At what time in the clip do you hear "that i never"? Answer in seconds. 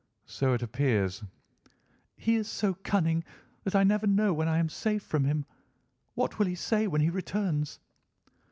3.63-4.07